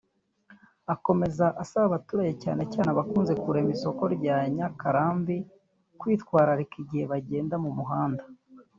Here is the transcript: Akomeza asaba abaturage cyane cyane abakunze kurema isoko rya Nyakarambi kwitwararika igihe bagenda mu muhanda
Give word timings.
Akomeza 0.93 1.45
asaba 1.63 1.85
abaturage 1.89 2.33
cyane 2.43 2.63
cyane 2.73 2.89
abakunze 2.91 3.33
kurema 3.43 3.71
isoko 3.75 4.03
rya 4.15 4.37
Nyakarambi 4.55 5.37
kwitwararika 5.99 6.75
igihe 6.83 7.03
bagenda 7.11 7.55
mu 7.63 7.71
muhanda 7.77 8.23